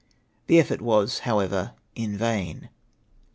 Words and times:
The 0.47 0.59
effort 0.59 0.81
was, 0.81 1.19
however, 1.29 1.73
in 1.93 2.17
vain. 2.17 2.69